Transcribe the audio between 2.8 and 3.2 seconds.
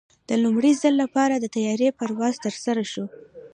شو.